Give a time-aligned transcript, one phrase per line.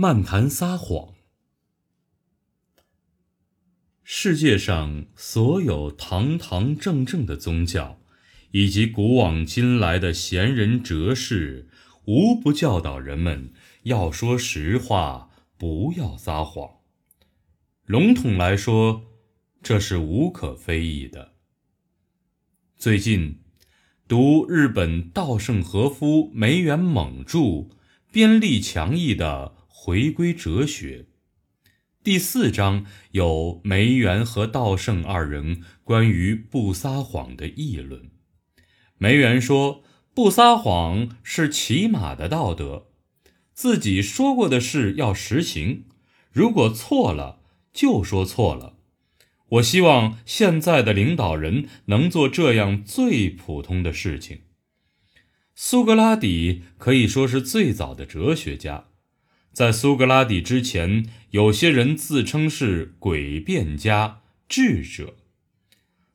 [0.00, 1.14] 漫谈撒谎。
[4.04, 7.98] 世界上所有堂堂正正的宗教，
[8.52, 11.68] 以及古往今来的贤人哲士，
[12.04, 16.76] 无不教导人们要说实话，不要撒谎。
[17.84, 19.02] 笼统来说，
[19.64, 21.32] 这是无可非议的。
[22.76, 23.40] 最近，
[24.06, 27.70] 读日本稻盛和夫梅原猛著、
[28.12, 29.57] 边立强译的。
[29.80, 31.06] 回归哲学，
[32.02, 38.10] 第四章有梅园和道圣二人关于不撒谎的议论。
[38.98, 42.88] 梅园说：“不撒谎是起码的道德，
[43.54, 45.84] 自己说过的事要实行，
[46.32, 47.38] 如果错了
[47.72, 48.74] 就说错了。
[49.50, 54.40] 我希望现在的领导人能做这样最普通的事情。”
[55.54, 58.87] 苏格拉底可以说是最早的哲学家。
[59.52, 65.16] 在苏格拉底之前，有些人自称是诡辩家、智者。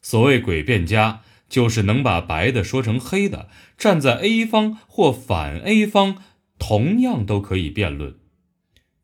[0.01, 6.23] 所谓诡辩家，就是能把白的说成黑的，站在 A 方或反 A 方，
[6.57, 8.15] 同样都可以辩论。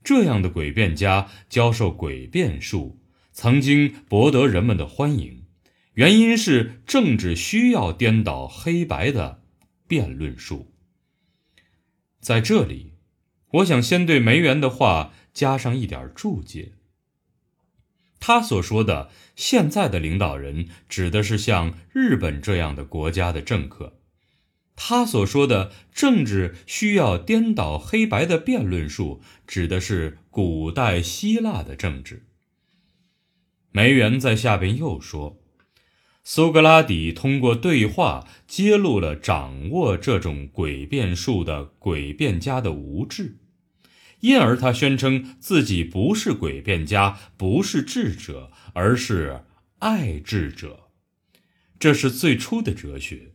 [0.04, 3.02] 这样的诡辩家教授诡辩术，
[3.34, 5.44] 曾经博得人们的欢迎，
[5.96, 9.42] 原因是政治需要颠倒黑白的
[9.86, 10.74] 辩论术。
[12.22, 12.94] 在这里。
[13.52, 16.74] 我想先对梅园的话加上一点注解。
[18.20, 23.94] 他所说的现在的领导人，指的是像日本这样的国家的政客；
[24.76, 32.26] 他所说的政治需要颠倒黑白的辩论术，指的是古代希腊的政治。
[33.72, 35.42] 梅园在下边又说。
[36.32, 43.40] 苏格拉底通过对话揭露了掌握这种诡辩术的诡辩家的无知，
[44.20, 49.44] 因而他宣称自己不是诡辩家，不是智者，而是
[49.80, 50.92] 爱智者。
[51.80, 53.32] 这是最初的哲学。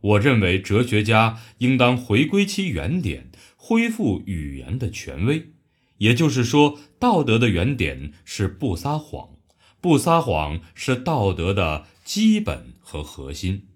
[0.00, 5.50] 我认为哲学家应当回归其原点，恢复语言的权威。
[5.98, 9.30] 也就是说，道德的原点是不撒谎，
[9.80, 11.86] 不撒谎是道德的。
[12.12, 13.68] 基本和核心。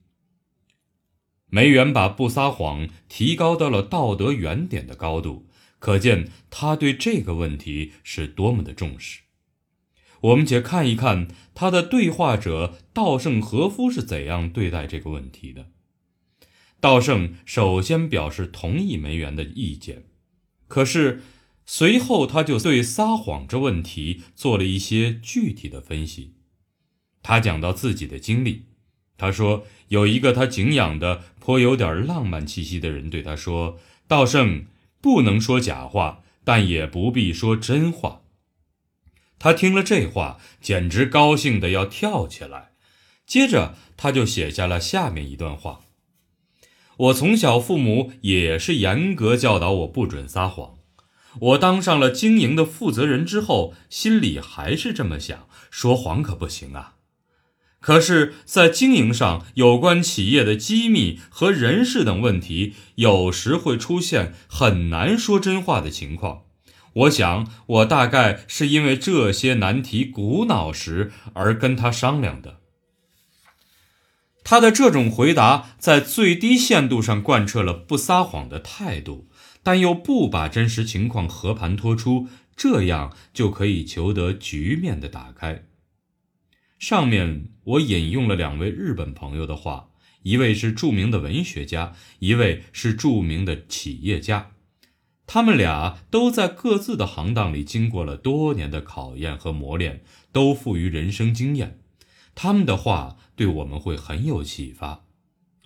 [1.47, 9.21] 梅园把不撒谎提高到了道德原点的高度，可见他对这个问题是多么的重视。
[10.23, 15.71] 我们且看一看他的对话者稻盛和夫是怎样对待这个问题的。
[16.81, 20.06] 稻盛首先表示同意梅园的意见，
[20.67, 21.23] 可是
[21.65, 26.34] 随后他就对撒谎这问题做了一些具体的分析。
[27.25, 28.67] 他讲到自己的经历，
[29.17, 34.67] 他说有一个他敬仰的颇有点浪漫气息的人对他说：“道圣
[35.01, 38.21] 不能说假话，但也不必说真话。”
[39.41, 42.73] 他听了这话，简直高兴的要跳起来。
[43.27, 45.81] 接着他就写下了下面一段话
[47.09, 50.75] ：“我从小父母也是严格教导我不准撒谎。
[51.41, 56.94] 我当上了经营的负责人之后，心里还是这么想：说谎可不行啊。”
[57.84, 66.44] 可是，在经营上，有关企业的机密和人事等问题，有时会出现很难说真话的情况。
[66.94, 72.61] 我想，我大概是因为这些难题苦恼时而跟他商量的。
[74.43, 79.28] 他的这种回答在最低限度上贯彻了不撒谎的态度，
[79.62, 85.67] 但又不把真实情况和盘托出，这样就可以求得局面的打开。
[86.87, 89.89] 上面我引用了两位日本朋友的话，
[90.22, 94.50] 一位是著名的文学家，一位是著名的企业家，
[95.27, 101.81] 他们俩都在各自的行当里经过了多年的考验和磨练，都富于人生经验。
[102.34, 105.06] 他们的话对我们会很有启发。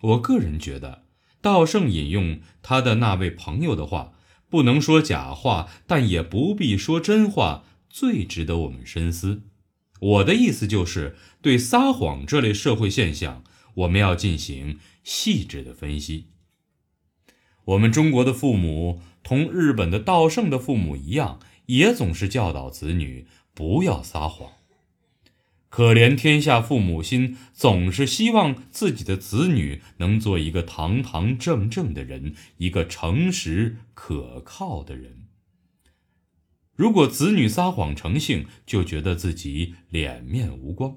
[0.03, 1.03] 我个人觉得，
[1.41, 4.13] 稻盛引用他的那位朋友的话，
[4.49, 9.43] 不能说假话，但也不必说真话，最值得我们深思。
[9.99, 13.43] 我的意思就是，对撒谎这类社会现象，
[13.75, 16.27] 我们要进行细致的分析。
[17.65, 24.53] 我们中国的父母同日本的稻盛的父母一样，也总是教导子女不要撒谎。
[25.69, 35.28] 可怜天下父母心，总是希望自己的子女能做一个堂堂正正的人，一个诚实可靠的人。
[36.79, 40.97] 如果子女撒谎成性，就觉得自己脸面无光。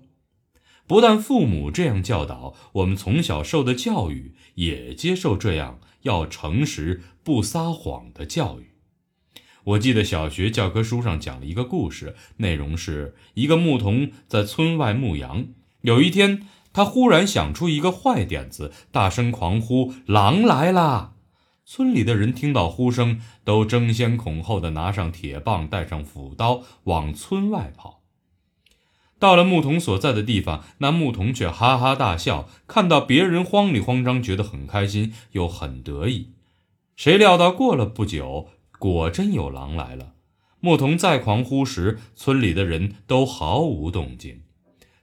[0.85, 8.73] 不但父母这样教导，我们从小受的教育也接受这样要诚实不撒谎的教育。
[9.63, 15.47] 我记得小学教科书上讲了一个故事，内容是一个牧童在村外牧羊。
[15.81, 21.10] 有一天，他忽然想出一个坏点子，大声狂呼：“狼来啦！”
[21.73, 28.01] 村里的人听到呼声，都争先恐后的拿上铁棒，带上斧刀，往村外跑。
[29.17, 36.33] 到了牧童所在的地方，那牧童却哈哈大笑，看到别人慌里慌张，觉得很开心，又很得意。
[36.97, 40.15] 谁料到过了不久，果真有狼来了。
[40.59, 44.41] 牧童再狂呼时，村里的人都毫无动静。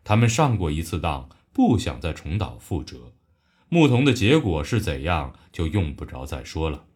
[0.05, 3.15] 他们上过一次当，不想再重蹈覆辙。
[3.69, 6.87] 牧童的结果是怎样，就用不着再说了。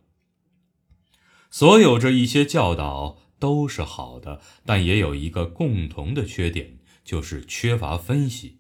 [1.51, 8.59] 所有这一些教导都是好的，但也有一个共同的缺点，就是缺乏分析。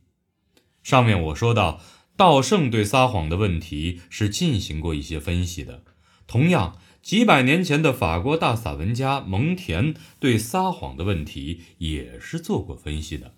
[0.82, 1.80] 上面我说到，
[2.16, 5.84] 道圣对撒谎的问题是进行过一些分析的。
[6.26, 13.34] 同样，几百年前的法国大散文家蒙恬对撒谎的问题也是做过分析的。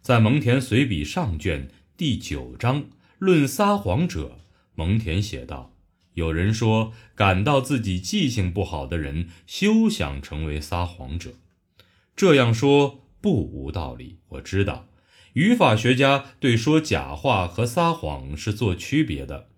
[0.00, 2.82] 在蒙恬随笔上卷第九章
[3.18, 4.24] 《论撒谎者》，
[4.74, 5.74] 蒙恬写道
[6.14, 11.34] ：“有人说，感到自己记性不好的人休想成为撒谎者。
[12.14, 14.18] 这样说不无道理。
[14.28, 14.88] 我知道，
[15.34, 19.48] 语法学家对说假话和撒谎是做区别的。”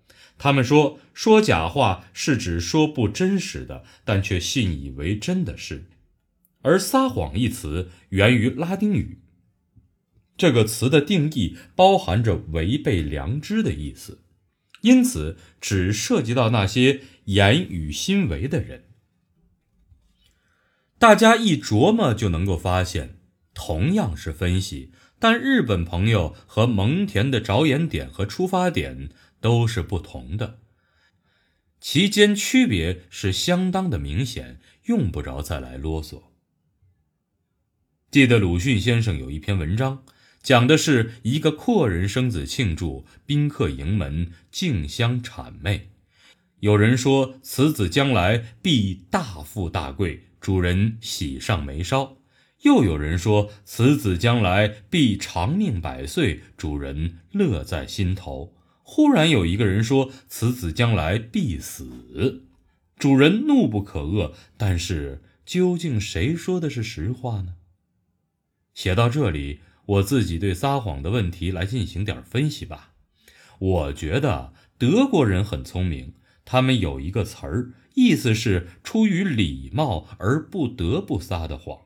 [0.41, 5.89] 他们说，说假话是指说不真实的，但却信以为真的事，
[6.61, 9.19] 而撒谎一词源于拉丁语，
[10.39, 14.23] 这个词的定义包含着违背良知的意思，
[14.81, 18.85] 因此只涉及到那些言语心为的人。
[20.97, 23.19] 大家一琢磨就能够发现，
[23.53, 29.09] 同样是分析，但日本朋友和蒙恬的着眼点和出发点。
[29.41, 30.59] 都是不同的，
[31.79, 36.23] 其间区别是相当的明显，用不着再来啰嗦。
[38.11, 40.03] 记得鲁迅先生有一篇文章，
[40.41, 45.89] 讲的是一个阔人生子庆祝，宾客迎门，竞相谄媚。
[46.61, 52.17] 有人说此子将来必大富大贵，主人喜上眉梢；
[52.61, 58.55] 又有人说此子将来必长命百岁，主人乐在心头。
[58.83, 62.43] 忽然有一个人说：“此子将来必死。”
[62.97, 64.33] 主人怒不可遏。
[64.57, 67.53] 但是究竟谁说的是实话呢？
[68.73, 69.59] 写到这里，
[69.89, 72.91] 我自己对撒谎的问题来进行点分析吧。
[73.57, 76.13] 我觉得德国人很聪明，
[76.45, 81.79] 他们有一个词儿，意思是出于礼貌而不得不撒的谎。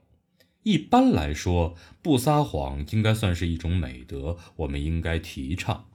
[0.64, 5.86] 一般来说，不撒谎应该算是一种美德，我们应该提倡。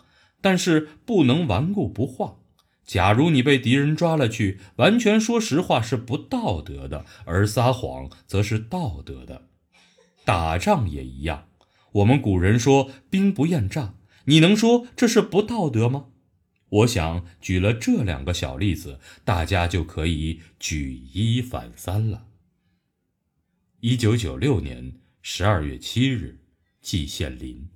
[0.40, 2.36] 但是不能顽固不化。
[2.86, 9.42] 假如你被敌人抓了去，完全说实话是不道德的，而撒谎则是道德的。
[10.24, 11.48] 打仗也一样。
[11.92, 13.94] 我们古人说“兵不厌诈”，
[14.26, 16.06] 你能说这是不道德吗？
[16.70, 22.26] 我想举了这两个小例子，大家就可以举一反三了。
[23.80, 26.40] 一九九六年十二月七日，
[26.82, 27.68] 季羡林。